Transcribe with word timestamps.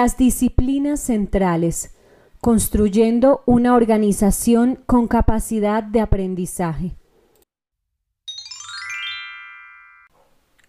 Las 0.00 0.16
disciplinas 0.16 1.00
centrales, 1.00 1.92
construyendo 2.40 3.42
una 3.46 3.74
organización 3.74 4.78
con 4.86 5.08
capacidad 5.08 5.82
de 5.82 6.00
aprendizaje. 6.00 6.94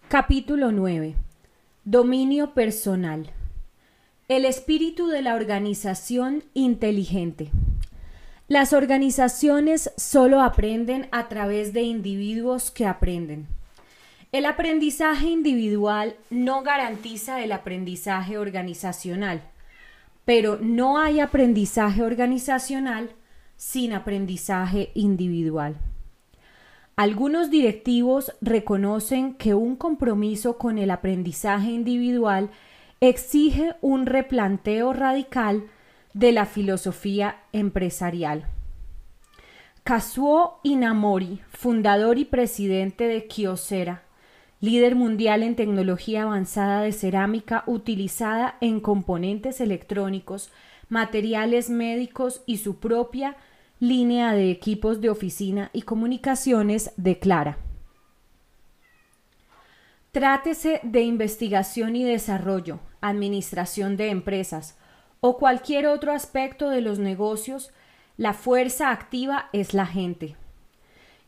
Capítulo 0.08 0.72
9. 0.72 1.14
Dominio 1.84 2.56
personal. 2.56 3.30
El 4.28 4.46
espíritu 4.46 5.10
de 5.10 5.22
la 5.22 5.36
organización 5.36 6.44
inteligente. 6.56 7.52
Las 8.48 8.74
organizaciones 8.74 9.92
solo 9.96 10.42
aprenden 10.42 11.08
a 11.12 11.28
través 11.28 11.72
de 11.72 11.84
individuos 11.84 12.72
que 12.72 12.88
aprenden. 12.88 13.59
El 14.32 14.46
aprendizaje 14.46 15.28
individual 15.28 16.16
no 16.30 16.62
garantiza 16.62 17.44
el 17.44 17.52
aprendizaje 17.52 18.38
organizacional, 18.38 19.42
pero 20.24 20.60
no 20.62 21.00
hay 21.00 21.20
aprendizaje 21.20 22.04
organizacional 22.04 23.10
sin 23.58 23.92
aprendizaje 23.92 24.92
individual. 24.94 25.78
Algunos 26.96 27.50
directivos 27.50 28.32
reconocen 28.40 29.34
que 29.34 29.56
un 29.56 29.76
compromiso 29.76 30.60
con 30.60 30.78
el 30.78 30.92
aprendizaje 30.92 31.72
individual 31.72 32.52
exige 33.02 33.78
un 33.82 34.06
replanteo 34.06 34.94
radical 34.94 35.64
de 36.14 36.34
la 36.34 36.46
filosofía 36.46 37.40
empresarial. 37.52 38.46
Kazuo 39.84 40.60
Inamori, 40.62 41.42
fundador 41.52 42.20
y 42.20 42.26
presidente 42.26 43.08
de 43.08 43.26
Kyocera, 43.26 44.04
líder 44.62 44.96
mundial 44.96 45.44
en 45.44 45.56
tecnología 45.56 46.24
avanzada 46.24 46.82
de 46.82 46.92
cerámica 46.92 47.64
utilizada 47.66 48.58
en 48.62 48.80
componentes 48.80 49.62
electrónicos, 49.62 50.52
materiales 50.90 51.70
médicos 51.70 52.42
y 52.46 52.58
su 52.58 52.80
propia 52.80 53.38
línea 53.80 54.34
de 54.34 54.52
equipos 54.52 55.00
de 55.00 55.10
oficina 55.10 55.70
y 55.72 55.84
comunicaciones, 55.84 56.92
declara. 56.98 57.58
Trátese 60.12 60.82
de 60.84 61.02
investigación 61.02 61.96
y 61.96 62.04
desarrollo, 62.04 62.80
administración 63.00 63.96
de 63.96 64.10
empresas, 64.10 64.76
o 65.22 65.38
cualquier 65.38 65.88
otro 65.88 66.12
aspecto 66.12 66.70
de 66.70 66.82
los 66.82 67.00
negocios, 67.00 67.72
la 68.18 68.34
fuerza 68.34 68.92
activa 68.92 69.50
es 69.54 69.74
la 69.74 69.86
gente. 69.86 70.36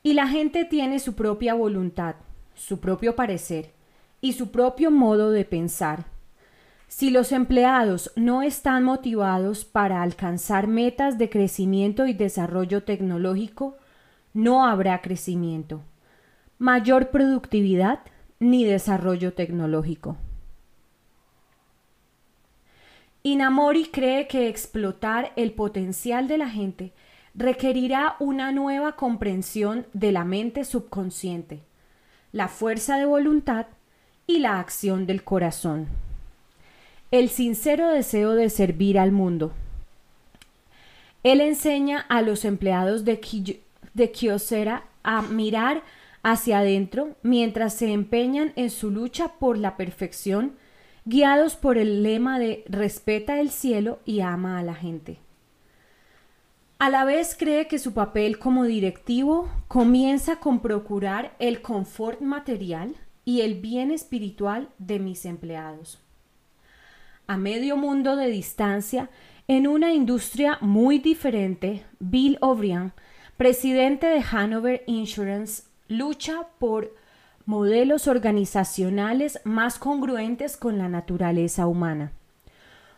Y 0.03 0.13
la 0.13 0.27
gente 0.27 0.65
tiene 0.65 0.99
su 0.99 1.13
propia 1.13 1.53
voluntad, 1.53 2.15
su 2.61 2.79
propio 2.79 3.15
parecer 3.15 3.71
y 4.21 4.33
su 4.33 4.51
propio 4.51 4.91
modo 4.91 5.31
de 5.31 5.45
pensar. 5.45 6.05
Si 6.87 7.09
los 7.09 7.31
empleados 7.31 8.11
no 8.15 8.43
están 8.43 8.83
motivados 8.83 9.65
para 9.65 10.03
alcanzar 10.03 10.67
metas 10.67 11.17
de 11.17 11.29
crecimiento 11.29 12.05
y 12.05 12.13
desarrollo 12.13 12.83
tecnológico, 12.83 13.77
no 14.33 14.65
habrá 14.67 15.01
crecimiento, 15.01 15.81
mayor 16.59 17.09
productividad 17.09 18.01
ni 18.39 18.63
desarrollo 18.63 19.33
tecnológico. 19.33 20.17
Inamori 23.23 23.85
cree 23.85 24.27
que 24.27 24.47
explotar 24.47 25.31
el 25.35 25.53
potencial 25.53 26.27
de 26.27 26.37
la 26.37 26.49
gente 26.49 26.93
requerirá 27.33 28.17
una 28.19 28.51
nueva 28.51 28.95
comprensión 28.95 29.87
de 29.93 30.11
la 30.11 30.25
mente 30.25 30.63
subconsciente, 30.63 31.63
la 32.31 32.47
fuerza 32.47 32.97
de 32.97 33.05
voluntad 33.05 33.67
y 34.27 34.39
la 34.39 34.59
acción 34.59 35.05
del 35.05 35.23
corazón. 35.23 35.87
El 37.11 37.29
sincero 37.29 37.89
deseo 37.89 38.33
de 38.33 38.49
servir 38.49 38.97
al 38.97 39.11
mundo. 39.11 39.51
Él 41.23 41.41
enseña 41.41 41.99
a 42.09 42.21
los 42.21 42.45
empleados 42.45 43.05
de, 43.05 43.19
Kyocera 44.11 44.85
a 45.03 45.21
mirar 45.21 45.83
hacia 46.23 46.59
adentro 46.59 47.15
mientras 47.21 47.73
se 47.73 47.91
empeñan 47.91 48.53
en 48.55 48.69
su 48.69 48.91
lucha 48.91 49.33
por 49.39 49.57
la 49.57 49.75
perfección 49.75 50.55
guiados 51.05 51.55
por 51.55 51.77
el 51.77 52.03
lema 52.03 52.39
de 52.39 52.63
respeta 52.67 53.39
el 53.39 53.49
cielo 53.49 53.99
y 54.05 54.21
ama 54.21 54.59
a 54.59 54.63
la 54.63 54.75
gente. 54.75 55.17
A 56.81 56.89
la 56.89 57.05
vez 57.05 57.35
cree 57.37 57.67
que 57.67 57.77
su 57.77 57.93
papel 57.93 58.39
como 58.39 58.63
directivo 58.63 59.47
comienza 59.67 60.37
con 60.37 60.61
procurar 60.61 61.35
el 61.37 61.61
confort 61.61 62.21
material 62.21 62.95
y 63.23 63.41
el 63.41 63.61
bien 63.61 63.91
espiritual 63.91 64.67
de 64.79 64.97
mis 64.97 65.25
empleados. 65.25 65.99
A 67.27 67.37
medio 67.37 67.77
mundo 67.77 68.15
de 68.15 68.29
distancia, 68.29 69.11
en 69.47 69.67
una 69.67 69.93
industria 69.93 70.57
muy 70.59 70.97
diferente, 70.97 71.85
Bill 71.99 72.39
O'Brien, 72.41 72.93
presidente 73.37 74.07
de 74.07 74.23
Hanover 74.31 74.83
Insurance, 74.87 75.65
lucha 75.87 76.47
por 76.57 76.95
modelos 77.45 78.07
organizacionales 78.07 79.39
más 79.43 79.77
congruentes 79.77 80.57
con 80.57 80.79
la 80.79 80.89
naturaleza 80.89 81.67
humana. 81.67 82.11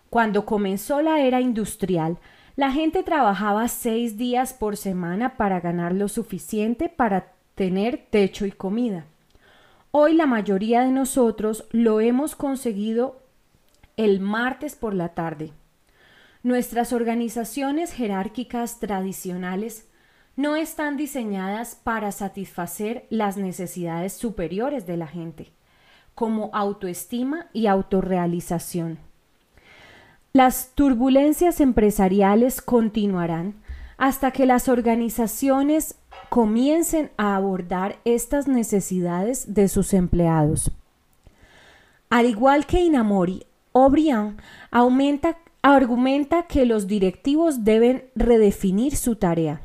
Cuando 0.09 0.45
comenzó 0.45 1.01
la 1.01 1.19
era 1.19 1.41
industrial, 1.41 2.17
la 2.55 2.71
gente 2.71 3.01
trabajaba 3.01 3.67
seis 3.67 4.17
días 4.17 4.53
por 4.53 4.77
semana 4.77 5.37
para 5.37 5.59
ganar 5.59 5.93
lo 5.93 6.07
suficiente 6.07 6.87
para 6.87 7.33
tener 7.55 8.05
techo 8.09 8.45
y 8.45 8.51
comida. 8.51 9.05
Hoy 9.91 10.13
la 10.13 10.25
mayoría 10.25 10.81
de 10.81 10.91
nosotros 10.91 11.65
lo 11.71 11.99
hemos 11.99 12.35
conseguido 12.35 13.21
el 13.97 14.19
martes 14.19 14.75
por 14.75 14.93
la 14.93 15.09
tarde. 15.09 15.51
Nuestras 16.43 16.93
organizaciones 16.93 17.93
jerárquicas 17.93 18.79
tradicionales 18.79 19.87
no 20.35 20.55
están 20.55 20.97
diseñadas 20.97 21.75
para 21.75 22.11
satisfacer 22.11 23.05
las 23.09 23.37
necesidades 23.37 24.13
superiores 24.13 24.85
de 24.85 24.97
la 24.97 25.07
gente, 25.07 25.53
como 26.15 26.49
autoestima 26.53 27.47
y 27.53 27.67
autorrealización. 27.67 28.99
Las 30.35 30.71
turbulencias 30.73 31.61
empresariales 31.61 32.59
continuarán 32.63 33.53
hasta 33.97 34.31
que 34.31 34.47
las 34.47 34.67
organizaciones 34.67 35.95
comiencen 36.29 37.11
a 37.17 37.35
abordar 37.35 37.99
estas 38.03 38.47
necesidades 38.47 39.53
de 39.53 39.67
sus 39.67 39.93
empleados. 39.93 40.71
Al 42.09 42.25
igual 42.25 42.65
que 42.65 42.81
Inamori, 42.81 43.45
O'Brien 43.73 44.37
argumenta 44.71 46.47
que 46.47 46.65
los 46.65 46.87
directivos 46.87 47.63
deben 47.63 48.05
redefinir 48.15 48.95
su 48.95 49.15
tarea 49.15 49.61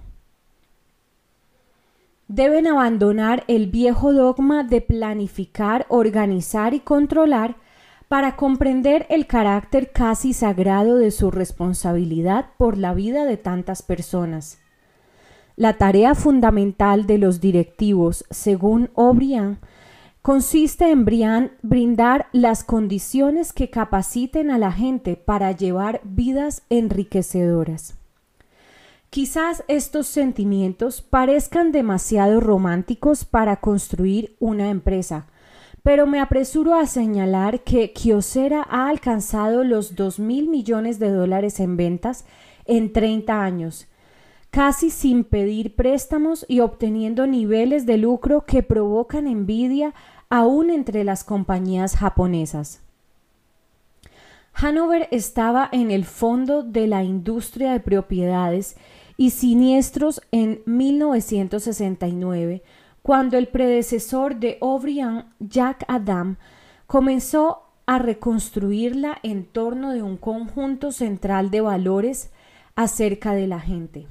deben 2.28 2.66
abandonar 2.66 3.42
el 3.48 3.68
viejo 3.68 4.12
dogma 4.12 4.62
de 4.62 4.82
planificar, 4.82 5.86
organizar 5.88 6.74
y 6.74 6.80
controlar 6.80 7.56
para 8.08 8.36
comprender 8.36 9.06
el 9.10 9.26
carácter 9.26 9.92
casi 9.92 10.32
sagrado 10.32 10.96
de 10.96 11.10
su 11.10 11.30
responsabilidad 11.30 12.46
por 12.56 12.78
la 12.78 12.94
vida 12.94 13.26
de 13.26 13.36
tantas 13.36 13.82
personas. 13.82 14.58
La 15.56 15.74
tarea 15.74 16.14
fundamental 16.14 17.06
de 17.06 17.18
los 17.18 17.40
directivos, 17.40 18.24
según 18.30 18.90
O'Brien, 18.94 19.58
consiste 20.22 20.90
en 20.90 21.04
brindar 21.62 22.28
las 22.32 22.64
condiciones 22.64 23.52
que 23.52 23.70
capaciten 23.70 24.50
a 24.50 24.58
la 24.58 24.72
gente 24.72 25.16
para 25.16 25.52
llevar 25.52 26.00
vidas 26.04 26.62
enriquecedoras. 26.70 27.94
Quizás 29.10 29.64
estos 29.68 30.06
sentimientos 30.06 31.00
parezcan 31.00 31.72
demasiado 31.72 32.40
románticos 32.40 33.24
para 33.24 33.56
construir 33.56 34.36
una 34.38 34.68
empresa, 34.68 35.26
pero 35.82 36.06
me 36.06 36.20
apresuro 36.20 36.74
a 36.74 36.86
señalar 36.86 37.60
que 37.60 37.92
Kyocera 37.92 38.66
ha 38.68 38.88
alcanzado 38.88 39.64
los 39.64 39.94
2 39.94 40.18
mil 40.18 40.48
millones 40.48 40.98
de 40.98 41.10
dólares 41.10 41.60
en 41.60 41.76
ventas 41.76 42.24
en 42.64 42.92
30 42.92 43.42
años, 43.42 43.86
casi 44.50 44.90
sin 44.90 45.24
pedir 45.24 45.74
préstamos 45.74 46.44
y 46.48 46.60
obteniendo 46.60 47.26
niveles 47.26 47.86
de 47.86 47.98
lucro 47.98 48.44
que 48.44 48.62
provocan 48.62 49.26
envidia 49.26 49.94
aún 50.28 50.70
entre 50.70 51.04
las 51.04 51.24
compañías 51.24 51.96
japonesas. 51.96 52.80
Hanover 54.60 55.08
estaba 55.12 55.68
en 55.70 55.90
el 55.90 56.04
fondo 56.04 56.62
de 56.62 56.86
la 56.88 57.04
industria 57.04 57.72
de 57.72 57.80
propiedades 57.80 58.76
y 59.16 59.30
siniestros 59.30 60.20
en 60.32 60.62
1969, 60.66 62.62
cuando 63.02 63.38
el 63.38 63.48
predecesor 63.48 64.36
de 64.36 64.58
O'Brien, 64.60 65.24
Jack 65.40 65.84
Adam, 65.88 66.36
comenzó 66.86 67.62
a 67.86 67.98
reconstruirla 67.98 69.18
en 69.22 69.44
torno 69.44 69.92
de 69.92 70.02
un 70.02 70.16
conjunto 70.16 70.92
central 70.92 71.50
de 71.50 71.62
valores 71.62 72.30
acerca 72.76 73.32
de 73.32 73.46
la 73.46 73.60
gente. 73.60 74.06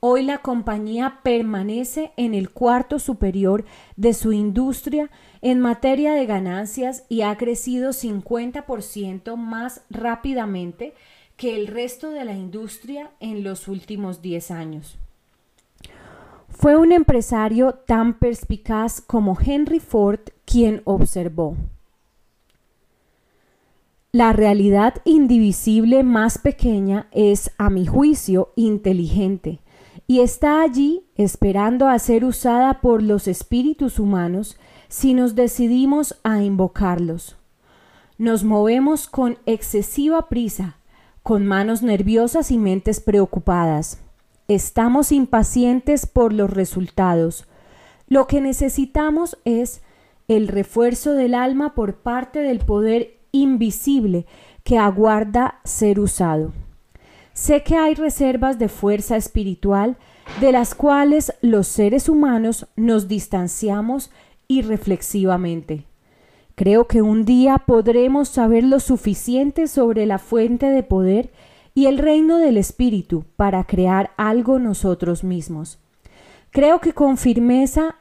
Hoy 0.00 0.22
la 0.22 0.38
compañía 0.38 1.18
permanece 1.24 2.12
en 2.16 2.32
el 2.32 2.50
cuarto 2.50 3.00
superior 3.00 3.64
de 3.96 4.14
su 4.14 4.32
industria 4.32 5.10
en 5.42 5.58
materia 5.58 6.12
de 6.12 6.24
ganancias 6.24 7.04
y 7.08 7.22
ha 7.22 7.36
crecido 7.36 7.90
50% 7.90 9.36
más 9.36 9.82
rápidamente 9.90 10.94
que 11.36 11.56
el 11.56 11.66
resto 11.66 12.10
de 12.10 12.24
la 12.24 12.34
industria 12.34 13.10
en 13.18 13.42
los 13.42 13.66
últimos 13.66 14.22
10 14.22 14.50
años. 14.52 14.98
Fue 16.60 16.76
un 16.76 16.90
empresario 16.90 17.74
tan 17.86 18.18
perspicaz 18.18 19.00
como 19.00 19.38
Henry 19.40 19.78
Ford 19.78 20.18
quien 20.44 20.82
observó. 20.86 21.54
La 24.10 24.32
realidad 24.32 24.94
indivisible 25.04 26.02
más 26.02 26.38
pequeña 26.38 27.06
es, 27.12 27.52
a 27.58 27.70
mi 27.70 27.86
juicio, 27.86 28.50
inteligente 28.56 29.60
y 30.08 30.18
está 30.18 30.60
allí 30.60 31.04
esperando 31.14 31.86
a 31.86 31.96
ser 32.00 32.24
usada 32.24 32.80
por 32.80 33.04
los 33.04 33.28
espíritus 33.28 34.00
humanos 34.00 34.58
si 34.88 35.14
nos 35.14 35.36
decidimos 35.36 36.18
a 36.24 36.42
invocarlos. 36.42 37.36
Nos 38.16 38.42
movemos 38.42 39.06
con 39.06 39.38
excesiva 39.46 40.28
prisa, 40.28 40.78
con 41.22 41.46
manos 41.46 41.82
nerviosas 41.82 42.50
y 42.50 42.58
mentes 42.58 42.98
preocupadas. 42.98 44.00
Estamos 44.48 45.12
impacientes 45.12 46.06
por 46.06 46.32
los 46.32 46.48
resultados. 46.48 47.46
Lo 48.08 48.26
que 48.26 48.40
necesitamos 48.40 49.36
es 49.44 49.82
el 50.26 50.48
refuerzo 50.48 51.12
del 51.12 51.34
alma 51.34 51.74
por 51.74 51.96
parte 51.96 52.38
del 52.38 52.60
poder 52.60 53.18
invisible 53.30 54.24
que 54.64 54.78
aguarda 54.78 55.60
ser 55.64 56.00
usado. 56.00 56.54
Sé 57.34 57.62
que 57.62 57.76
hay 57.76 57.94
reservas 57.94 58.58
de 58.58 58.70
fuerza 58.70 59.18
espiritual 59.18 59.98
de 60.40 60.52
las 60.52 60.74
cuales 60.74 61.34
los 61.42 61.68
seres 61.68 62.08
humanos 62.08 62.68
nos 62.74 63.06
distanciamos 63.06 64.10
irreflexivamente. 64.48 65.84
Creo 66.54 66.86
que 66.86 67.02
un 67.02 67.26
día 67.26 67.58
podremos 67.66 68.30
saber 68.30 68.64
lo 68.64 68.80
suficiente 68.80 69.66
sobre 69.66 70.06
la 70.06 70.18
fuente 70.18 70.70
de 70.70 70.82
poder 70.82 71.30
y 71.78 71.86
el 71.86 71.98
reino 71.98 72.38
del 72.38 72.56
Espíritu 72.56 73.24
para 73.36 73.62
crear 73.62 74.10
algo 74.16 74.58
nosotros 74.58 75.22
mismos. 75.22 75.78
Creo 76.50 76.80
que 76.80 76.92
con 76.92 77.16
firmeza, 77.16 77.94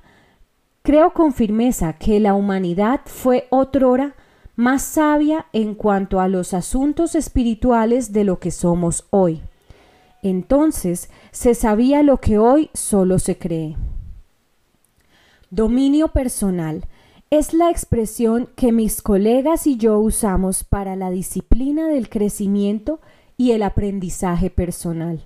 creo 0.82 1.14
con 1.14 1.32
firmeza 1.32 1.94
que 1.94 2.20
la 2.20 2.34
humanidad 2.34 3.02
fue 3.06 3.46
otrora 3.52 4.16
más 4.56 4.82
sabia 4.82 5.46
en 5.54 5.76
cuanto 5.76 6.20
a 6.20 6.28
los 6.28 6.56
asuntos 6.56 7.14
espirituales 7.14 8.14
de 8.14 8.24
lo 8.24 8.40
que 8.40 8.50
somos 8.50 9.06
hoy. 9.12 9.44
Entonces 10.24 11.12
se 11.30 11.54
sabía 11.54 12.02
lo 12.02 12.18
que 12.18 12.40
hoy 12.40 12.72
solo 12.74 13.20
se 13.20 13.38
cree. 13.38 13.78
Dominio 15.52 16.08
personal 16.08 16.86
es 17.30 17.54
la 17.54 17.70
expresión 17.70 18.50
que 18.56 18.72
mis 18.72 19.04
colegas 19.04 19.68
y 19.68 19.78
yo 19.78 20.00
usamos 20.00 20.64
para 20.64 20.96
la 20.96 21.12
disciplina 21.12 21.88
del 21.88 22.10
crecimiento 22.10 23.02
y 23.38 23.52
el 23.52 23.64
aprendizaje 23.64 24.50
personal. 24.50 25.24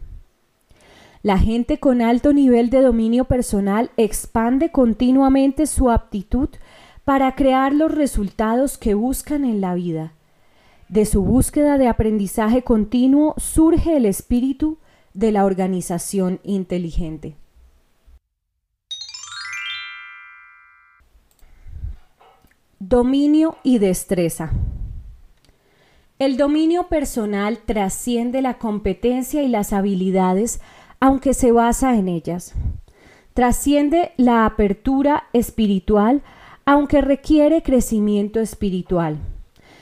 La 1.24 1.38
gente 1.38 1.80
con 1.80 2.02
alto 2.02 2.34
nivel 2.34 2.70
de 2.70 2.82
dominio 2.82 3.26
personal 3.26 3.92
expande 3.96 4.72
continuamente 4.72 5.68
su 5.68 5.90
aptitud 5.90 6.50
para 7.06 7.36
crear 7.36 7.74
los 7.74 7.94
resultados 7.94 8.78
que 8.78 8.94
buscan 8.94 9.46
en 9.46 9.62
la 9.62 9.76
vida. 9.76 10.14
De 10.90 11.06
su 11.06 11.24
búsqueda 11.24 11.78
de 11.78 11.88
aprendizaje 11.88 12.64
continuo 12.64 13.34
surge 13.38 13.96
el 13.96 14.06
espíritu 14.06 14.78
de 15.14 15.32
la 15.32 15.46
organización 15.46 16.40
inteligente. 16.44 17.36
Dominio 22.80 23.58
y 23.64 23.78
destreza. 23.78 24.52
El 26.22 26.38
dominio 26.38 26.84
personal 26.84 27.58
trasciende 27.66 28.44
la 28.44 28.60
competencia 28.60 29.42
y 29.42 29.48
las 29.48 29.74
habilidades, 29.74 30.62
aunque 31.00 31.34
se 31.34 31.52
basa 31.52 31.96
en 31.96 32.08
ellas. 32.08 32.54
Trasciende 33.34 34.12
la 34.18 34.46
apertura 34.46 35.24
espiritual, 35.34 36.22
aunque 36.64 37.02
requiere 37.02 37.64
crecimiento 37.64 38.40
espiritual. 38.40 39.18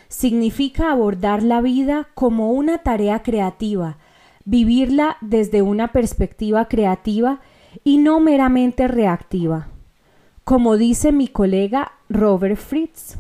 Significa 0.08 0.94
abordar 0.94 1.44
la 1.44 1.60
vida 1.60 2.08
como 2.14 2.54
una 2.54 2.78
tarea 2.78 3.22
creativa, 3.22 3.98
vivirla 4.46 5.18
desde 5.20 5.62
una 5.62 5.90
perspectiva 5.90 6.70
creativa 6.70 7.42
y 7.84 7.98
no 7.98 8.22
meramente 8.22 8.88
reactiva. 8.88 9.68
Como 10.46 10.78
dice 10.78 11.12
mi 11.12 11.28
colega 11.28 11.92
Robert 12.08 12.56
Fritz, 12.56 13.18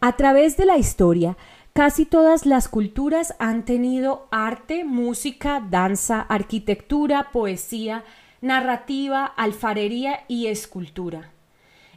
a 0.00 0.12
través 0.12 0.56
de 0.56 0.64
la 0.64 0.78
historia, 0.78 1.36
casi 1.80 2.04
todas 2.04 2.44
las 2.44 2.68
culturas 2.68 3.34
han 3.38 3.64
tenido 3.64 4.28
arte, 4.30 4.84
música, 4.84 5.66
danza, 5.66 6.20
arquitectura, 6.20 7.30
poesía, 7.32 8.04
narrativa, 8.42 9.24
alfarería 9.24 10.20
y 10.28 10.48
escultura. 10.48 11.30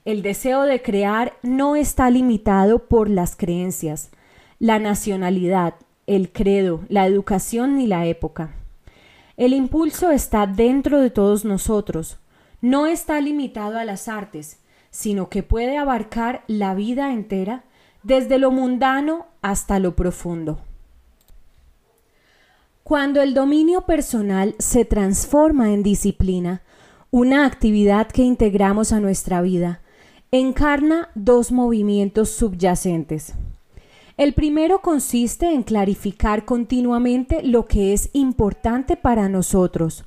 El 0.06 0.22
deseo 0.22 0.62
de 0.62 0.82
crear 0.82 1.34
no 1.42 1.76
está 1.76 2.10
limitado 2.10 2.88
por 2.88 3.10
las 3.10 3.36
creencias, 3.36 4.10
la 4.58 4.80
nacionalidad, 4.80 5.74
el 6.08 6.32
credo, 6.32 6.86
la 6.88 7.06
educación 7.06 7.76
ni 7.76 7.86
la 7.86 8.06
época. 8.06 8.54
El 9.36 9.52
impulso 9.52 10.12
está 10.12 10.48
dentro 10.48 11.02
de 11.02 11.10
todos 11.10 11.44
nosotros, 11.44 12.20
no 12.62 12.88
está 12.88 13.20
limitado 13.20 13.78
a 13.78 13.84
las 13.84 14.08
artes, 14.08 14.62
sino 14.92 15.28
que 15.28 15.44
puede 15.44 15.78
abarcar 15.78 16.46
la 16.48 16.74
vida 16.74 17.12
entera, 17.12 17.66
desde 18.04 18.38
lo 18.38 18.52
mundano 18.52 19.28
hasta 19.42 19.80
lo 19.80 19.96
profundo. 19.96 20.60
Cuando 22.84 23.22
el 23.22 23.34
dominio 23.34 23.82
personal 23.82 24.56
se 24.60 24.84
transforma 24.84 25.72
en 25.72 25.84
disciplina, 25.84 26.62
una 27.12 27.46
actividad 27.46 28.08
que 28.08 28.24
integramos 28.24 28.92
a 28.92 29.00
nuestra 29.00 29.42
vida, 29.42 29.82
encarna 30.32 31.10
dos 31.16 31.52
movimientos 31.52 32.30
subyacentes. 32.30 33.34
El 34.18 34.34
primero 34.34 34.82
consiste 34.82 35.54
en 35.54 35.64
clarificar 35.64 36.44
continuamente 36.44 37.42
lo 37.42 37.68
que 37.68 37.94
es 37.94 38.10
importante 38.14 38.98
para 38.98 39.30
nosotros. 39.30 40.06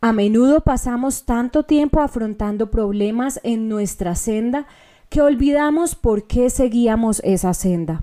A 0.00 0.12
menudo 0.12 0.60
pasamos 0.60 1.24
tanto 1.24 1.62
tiempo 1.62 2.00
afrontando 2.00 2.70
problemas 2.70 3.40
en 3.42 3.68
nuestra 3.68 4.16
senda 4.16 4.66
que 5.12 5.20
olvidamos 5.20 5.94
por 5.94 6.26
qué 6.26 6.48
seguíamos 6.48 7.20
esa 7.22 7.52
senda. 7.52 8.02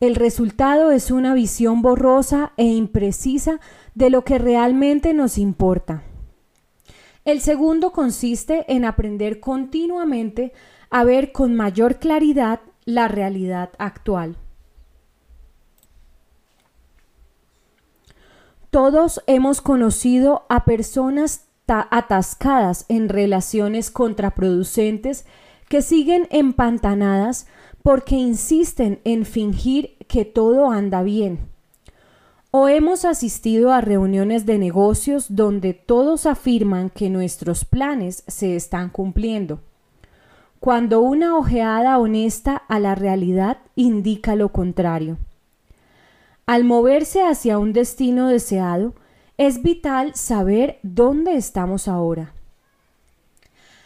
El 0.00 0.16
resultado 0.16 0.90
es 0.90 1.12
una 1.12 1.32
visión 1.32 1.80
borrosa 1.80 2.54
e 2.56 2.64
imprecisa 2.64 3.60
de 3.94 4.10
lo 4.10 4.24
que 4.24 4.38
realmente 4.38 5.14
nos 5.14 5.38
importa. 5.38 6.02
El 7.24 7.40
segundo 7.40 7.92
consiste 7.92 8.64
en 8.66 8.84
aprender 8.84 9.38
continuamente 9.38 10.52
a 10.90 11.04
ver 11.04 11.30
con 11.30 11.54
mayor 11.54 12.00
claridad 12.00 12.58
la 12.84 13.06
realidad 13.06 13.70
actual. 13.78 14.36
Todos 18.70 19.22
hemos 19.28 19.60
conocido 19.60 20.46
a 20.48 20.64
personas 20.64 21.46
atascadas 21.68 22.86
en 22.88 23.08
relaciones 23.08 23.92
contraproducentes 23.92 25.26
que 25.72 25.80
siguen 25.80 26.28
empantanadas 26.28 27.46
porque 27.82 28.14
insisten 28.14 29.00
en 29.04 29.24
fingir 29.24 29.96
que 30.06 30.26
todo 30.26 30.70
anda 30.70 31.02
bien 31.02 31.48
o 32.50 32.68
hemos 32.68 33.06
asistido 33.06 33.72
a 33.72 33.80
reuniones 33.80 34.44
de 34.44 34.58
negocios 34.58 35.34
donde 35.34 35.72
todos 35.72 36.26
afirman 36.26 36.90
que 36.90 37.08
nuestros 37.08 37.64
planes 37.64 38.22
se 38.26 38.54
están 38.54 38.90
cumpliendo, 38.90 39.60
cuando 40.60 41.00
una 41.00 41.38
ojeada 41.38 41.98
honesta 41.98 42.56
a 42.68 42.78
la 42.78 42.94
realidad 42.94 43.56
indica 43.74 44.36
lo 44.36 44.50
contrario. 44.50 45.16
Al 46.44 46.64
moverse 46.64 47.22
hacia 47.22 47.58
un 47.58 47.72
destino 47.72 48.28
deseado, 48.28 48.92
es 49.38 49.62
vital 49.62 50.14
saber 50.16 50.78
dónde 50.82 51.36
estamos 51.36 51.88
ahora. 51.88 52.34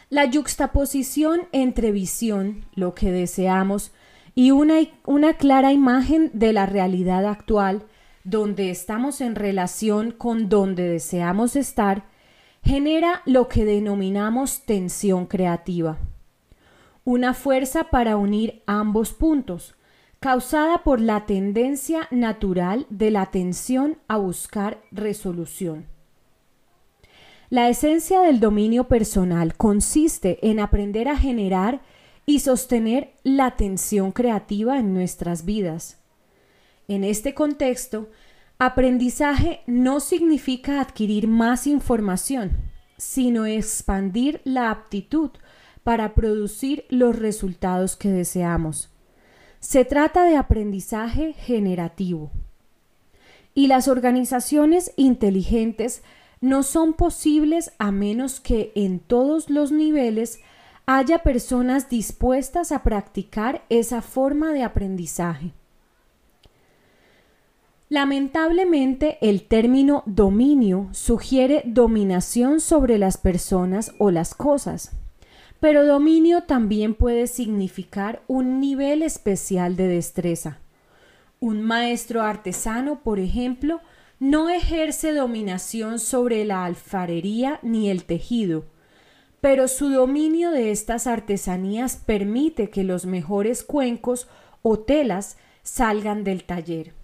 La 0.08 0.24
yuxtaposición 0.24 1.48
entre 1.50 1.90
visión, 1.90 2.64
lo 2.76 2.94
que 2.94 3.10
deseamos, 3.10 3.92
y 4.36 4.52
una, 4.52 4.74
una 5.04 5.34
clara 5.34 5.72
imagen 5.72 6.30
de 6.32 6.52
la 6.52 6.64
realidad 6.64 7.26
actual 7.26 7.82
donde 8.22 8.70
estamos 8.70 9.20
en 9.20 9.34
relación 9.34 10.12
con 10.12 10.48
donde 10.48 10.88
deseamos 10.88 11.56
estar, 11.56 12.04
genera 12.62 13.22
lo 13.24 13.48
que 13.48 13.64
denominamos 13.64 14.62
tensión 14.62 15.26
creativa. 15.26 15.98
Una 17.04 17.34
fuerza 17.34 17.90
para 17.90 18.16
unir 18.16 18.62
ambos 18.66 19.12
puntos, 19.12 19.74
causada 20.20 20.84
por 20.84 21.00
la 21.00 21.26
tendencia 21.26 22.06
natural 22.12 22.86
de 22.90 23.10
la 23.10 23.22
atención 23.22 23.98
a 24.06 24.18
buscar 24.18 24.82
resolución. 24.92 25.95
La 27.48 27.68
esencia 27.68 28.22
del 28.22 28.40
dominio 28.40 28.88
personal 28.88 29.56
consiste 29.56 30.48
en 30.48 30.58
aprender 30.58 31.08
a 31.08 31.16
generar 31.16 31.80
y 32.26 32.40
sostener 32.40 33.12
la 33.22 33.46
atención 33.46 34.10
creativa 34.10 34.78
en 34.78 34.92
nuestras 34.92 35.44
vidas. 35.44 35.98
En 36.88 37.04
este 37.04 37.34
contexto, 37.34 38.10
aprendizaje 38.58 39.60
no 39.66 40.00
significa 40.00 40.80
adquirir 40.80 41.28
más 41.28 41.68
información, 41.68 42.50
sino 42.96 43.46
expandir 43.46 44.40
la 44.42 44.72
aptitud 44.72 45.30
para 45.84 46.14
producir 46.14 46.84
los 46.88 47.16
resultados 47.16 47.94
que 47.94 48.08
deseamos. 48.08 48.90
Se 49.60 49.84
trata 49.84 50.24
de 50.24 50.36
aprendizaje 50.36 51.34
generativo. 51.34 52.32
Y 53.54 53.68
las 53.68 53.86
organizaciones 53.86 54.92
inteligentes 54.96 56.02
no 56.46 56.62
son 56.62 56.94
posibles 56.94 57.72
a 57.78 57.90
menos 57.90 58.38
que 58.38 58.70
en 58.76 59.00
todos 59.00 59.50
los 59.50 59.72
niveles 59.72 60.38
haya 60.86 61.18
personas 61.24 61.88
dispuestas 61.88 62.70
a 62.70 62.84
practicar 62.84 63.64
esa 63.68 64.00
forma 64.00 64.52
de 64.52 64.62
aprendizaje. 64.62 65.52
Lamentablemente, 67.88 69.18
el 69.20 69.42
término 69.42 70.04
dominio 70.06 70.88
sugiere 70.92 71.62
dominación 71.66 72.60
sobre 72.60 72.98
las 72.98 73.18
personas 73.18 73.92
o 73.98 74.12
las 74.12 74.32
cosas, 74.32 74.92
pero 75.58 75.84
dominio 75.84 76.44
también 76.44 76.94
puede 76.94 77.26
significar 77.26 78.22
un 78.28 78.60
nivel 78.60 79.02
especial 79.02 79.74
de 79.74 79.88
destreza. 79.88 80.58
Un 81.40 81.62
maestro 81.62 82.22
artesano, 82.22 83.00
por 83.00 83.18
ejemplo, 83.18 83.80
no 84.18 84.48
ejerce 84.48 85.12
dominación 85.12 85.98
sobre 85.98 86.44
la 86.44 86.64
alfarería 86.64 87.58
ni 87.62 87.90
el 87.90 88.04
tejido, 88.04 88.64
pero 89.40 89.68
su 89.68 89.90
dominio 89.90 90.50
de 90.50 90.70
estas 90.70 91.06
artesanías 91.06 91.96
permite 91.96 92.70
que 92.70 92.84
los 92.84 93.04
mejores 93.06 93.62
cuencos 93.62 94.28
o 94.62 94.78
telas 94.78 95.36
salgan 95.62 96.24
del 96.24 96.44
taller. 96.44 96.94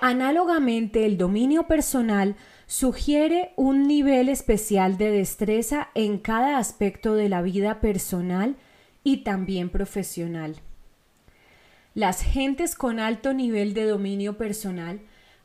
Análogamente, 0.00 1.06
el 1.06 1.16
dominio 1.16 1.66
personal 1.66 2.36
sugiere 2.66 3.52
un 3.56 3.88
nivel 3.88 4.28
especial 4.28 4.96
de 4.98 5.10
destreza 5.10 5.88
en 5.94 6.18
cada 6.18 6.58
aspecto 6.58 7.14
de 7.14 7.28
la 7.28 7.42
vida 7.42 7.80
personal 7.80 8.56
y 9.02 9.18
también 9.18 9.70
profesional. 9.70 10.56
Las 11.94 12.22
gentes 12.22 12.76
con 12.76 13.00
alto 13.00 13.32
nivel 13.32 13.74
de 13.74 13.86
dominio 13.86 14.36
personal 14.36 15.00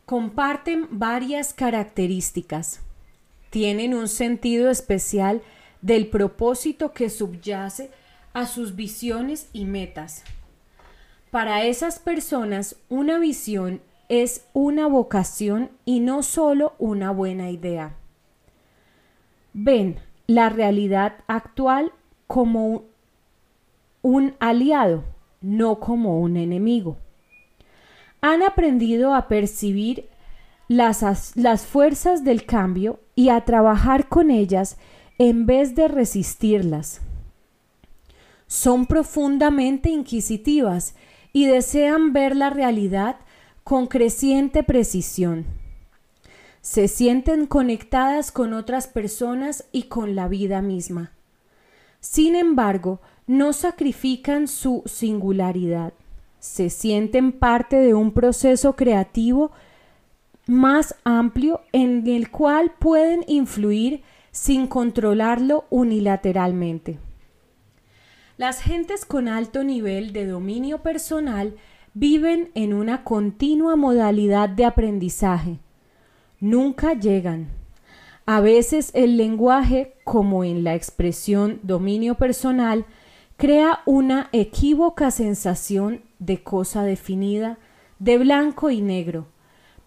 comparten 0.06 0.88
varias 0.92 1.54
características. 1.54 2.82
Tienen 3.50 3.94
un 3.94 4.08
sentido 4.08 4.70
especial 4.70 5.42
del 5.82 6.08
propósito 6.08 6.92
que 6.92 7.10
subyace 7.10 7.92
a 8.34 8.46
sus 8.48 8.76
visiones 8.76 9.50
y 9.54 9.66
metas. 9.66 10.24
Para 11.32 11.64
esas 11.64 12.00
personas, 12.00 12.76
una 12.90 13.20
visión 13.20 13.82
es 14.10 14.46
una 14.54 14.88
vocación 14.88 15.72
y 15.86 16.00
no 16.00 16.24
solo 16.24 16.74
una 16.80 17.12
buena 17.12 17.50
idea. 17.50 17.96
Ven 19.54 20.00
la 20.28 20.50
realidad 20.50 21.16
actual 21.28 21.92
como 22.28 22.84
un 24.02 24.36
aliado, 24.40 25.04
no 25.42 25.80
como 25.80 26.20
un 26.20 26.38
enemigo 26.38 26.98
han 28.24 28.42
aprendido 28.42 29.14
a 29.14 29.28
percibir 29.28 30.08
las, 30.70 31.36
las 31.36 31.66
fuerzas 31.66 32.24
del 32.24 32.46
cambio 32.46 33.02
y 33.16 33.28
a 33.28 33.42
trabajar 33.42 34.08
con 34.08 34.32
ellas 34.32 34.78
en 35.18 35.46
vez 35.46 35.76
de 35.76 35.90
resistirlas. 35.90 37.02
Son 38.48 38.86
profundamente 38.86 39.90
inquisitivas 39.90 40.96
y 41.34 41.48
desean 41.48 42.14
ver 42.14 42.38
la 42.38 42.50
realidad 42.50 43.18
con 43.66 43.88
creciente 43.88 44.64
precisión. 44.64 45.46
Se 46.62 46.88
sienten 46.88 47.46
conectadas 47.46 48.32
con 48.32 48.54
otras 48.54 48.88
personas 48.88 49.66
y 49.74 49.84
con 49.84 50.16
la 50.16 50.30
vida 50.30 50.62
misma. 50.62 51.12
Sin 52.00 52.38
embargo, 52.38 53.02
no 53.28 53.52
sacrifican 53.52 54.48
su 54.48 54.82
singularidad 54.86 55.92
se 56.44 56.70
sienten 56.70 57.32
parte 57.32 57.78
de 57.78 57.94
un 57.94 58.12
proceso 58.12 58.76
creativo 58.76 59.52
más 60.46 60.94
amplio 61.06 61.62
en 61.72 62.06
el 62.06 62.32
cual 62.32 62.74
pueden 62.80 63.24
influir 63.28 64.02
sin 64.32 64.68
controlarlo 64.68 65.64
unilateralmente. 65.70 67.00
Las 68.36 68.62
gentes 68.62 69.06
con 69.06 69.30
alto 69.30 69.64
nivel 69.64 70.12
de 70.12 70.28
dominio 70.28 70.80
personal 70.80 71.56
viven 71.94 72.52
en 72.56 72.74
una 72.74 73.06
continua 73.06 73.78
modalidad 73.78 74.50
de 74.50 74.66
aprendizaje. 74.66 75.60
Nunca 76.42 76.92
llegan. 76.92 77.52
A 78.26 78.42
veces 78.42 78.92
el 78.94 79.16
lenguaje, 79.16 79.94
como 80.04 80.44
en 80.44 80.66
la 80.66 80.76
expresión 80.76 81.62
dominio 81.64 82.16
personal, 82.16 82.86
crea 83.38 83.80
una 83.86 84.28
equívoca 84.34 85.10
sensación 85.10 86.02
de 86.26 86.42
cosa 86.42 86.84
definida, 86.84 87.58
de 88.00 88.18
blanco 88.18 88.70
y 88.70 88.82
negro, 88.82 89.28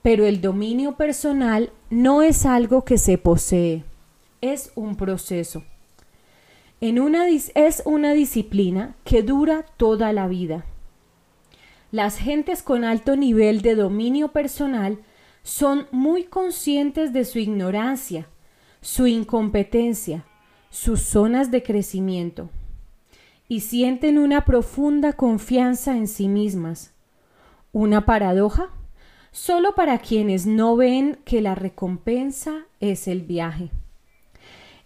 pero 0.02 0.26
el 0.26 0.40
dominio 0.40 0.96
personal 0.96 1.72
no 1.90 2.22
es 2.22 2.44
algo 2.44 2.84
que 2.84 2.98
se 2.98 3.18
posee, 3.18 3.84
es 4.40 4.70
un 4.74 4.96
proceso. 4.96 5.64
En 6.80 7.00
una, 7.00 7.26
es 7.28 7.82
una 7.86 8.12
disciplina 8.12 8.94
que 9.04 9.22
dura 9.22 9.64
toda 9.78 10.12
la 10.12 10.28
vida. 10.28 10.66
Las 11.90 12.18
gentes 12.18 12.62
con 12.62 12.84
alto 12.84 13.16
nivel 13.16 13.62
de 13.62 13.74
dominio 13.74 14.28
personal 14.28 14.98
son 15.42 15.86
muy 15.90 16.24
conscientes 16.24 17.14
de 17.14 17.24
su 17.24 17.38
ignorancia, 17.38 18.28
su 18.82 19.06
incompetencia, 19.06 20.26
sus 20.68 21.00
zonas 21.00 21.50
de 21.50 21.62
crecimiento 21.62 22.50
y 23.48 23.60
sienten 23.60 24.18
una 24.18 24.44
profunda 24.44 25.12
confianza 25.12 25.96
en 25.96 26.08
sí 26.08 26.28
mismas. 26.28 26.92
¿Una 27.72 28.06
paradoja? 28.06 28.70
Solo 29.30 29.74
para 29.74 29.98
quienes 29.98 30.46
no 30.46 30.76
ven 30.76 31.18
que 31.24 31.40
la 31.40 31.54
recompensa 31.54 32.64
es 32.80 33.06
el 33.06 33.22
viaje. 33.22 33.70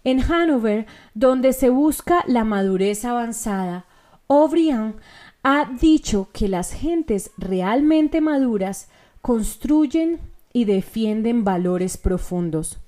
En 0.03 0.19
Hanover, 0.19 0.87
donde 1.13 1.53
se 1.53 1.69
busca 1.69 2.23
la 2.27 2.43
madurez 2.43 3.05
avanzada, 3.05 3.85
O'Brien 4.27 4.95
ha 5.43 5.69
dicho 5.79 6.29
que 6.33 6.47
las 6.47 6.73
gentes 6.73 7.31
realmente 7.37 8.21
maduras 8.21 8.89
construyen 9.21 10.19
y 10.53 10.65
defienden 10.65 11.43
valores 11.43 11.97
profundos, 11.97 12.79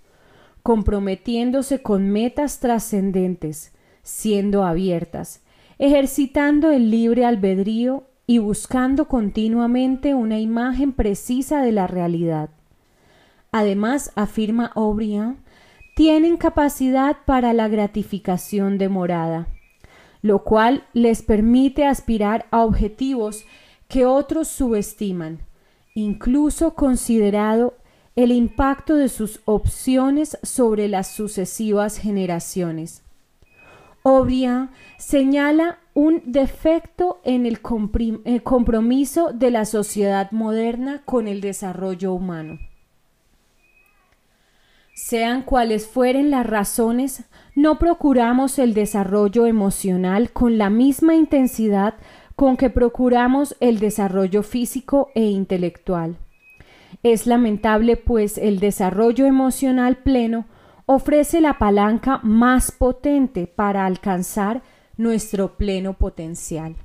comprometiéndose 0.64 1.82
con 1.82 2.10
metas 2.10 2.60
trascendentes, 2.60 3.72
siendo 4.02 4.64
abiertas, 4.64 5.43
ejercitando 5.80 6.72
el 6.72 6.92
libre 6.92 7.26
albedrío 7.26 8.04
y 8.26 8.38
buscando 8.40 9.08
continuamente 9.08 10.14
una 10.14 10.40
imagen 10.40 10.94
precisa 10.94 11.62
de 11.62 11.72
la 11.72 11.88
realidad. 11.88 12.50
Además, 13.52 14.12
afirma 14.16 14.72
O'Brien, 14.76 15.38
tienen 15.96 16.38
capacidad 16.38 17.18
para 17.26 17.54
la 17.54 17.68
gratificación 17.68 18.78
demorada, 18.78 19.48
lo 20.22 20.44
cual 20.44 20.86
les 20.94 21.22
permite 21.22 21.86
aspirar 21.86 22.48
a 22.50 22.64
objetivos 22.64 23.46
que 23.88 24.06
otros 24.06 24.48
subestiman, 24.48 25.40
incluso 25.94 26.74
considerado 26.74 27.76
el 28.16 28.32
impacto 28.32 28.96
de 28.96 29.10
sus 29.10 29.42
opciones 29.46 30.38
sobre 30.42 30.88
las 30.88 31.10
sucesivas 31.10 31.98
generaciones. 31.98 33.03
O'Brien 34.04 34.70
señala 34.98 35.80
un 35.94 36.22
defecto 36.26 37.22
en 37.24 37.46
el 37.46 37.62
compromiso 37.62 39.32
de 39.32 39.50
la 39.50 39.64
sociedad 39.66 40.32
moderna 40.32 41.02
con 41.06 41.28
el 41.30 41.40
desarrollo 41.40 42.14
humano. 42.14 42.60
Sean 44.94 45.42
cuales 45.44 45.88
fueren 45.88 46.30
las 46.32 46.46
razones, 46.46 47.24
no 47.56 47.80
procuramos 47.80 48.60
el 48.60 48.74
desarrollo 48.74 49.46
emocional 49.46 50.32
con 50.32 50.58
la 50.58 50.70
misma 50.70 51.16
intensidad 51.16 51.96
con 52.36 52.58
que 52.58 52.70
procuramos 52.70 53.56
el 53.60 53.80
desarrollo 53.80 54.44
físico 54.44 55.12
e 55.16 55.24
intelectual. 55.26 56.18
Es 57.04 57.26
lamentable, 57.26 57.96
pues, 57.96 58.38
el 58.38 58.60
desarrollo 58.60 59.26
emocional 59.26 59.98
pleno 59.98 60.46
ofrece 60.86 61.42
la 61.42 61.58
palanca 61.58 62.20
más 62.24 62.72
potente 62.72 63.48
para 63.48 63.86
alcanzar 63.86 64.62
nuestro 64.98 65.58
pleno 65.58 65.94
potencial. 65.94 66.76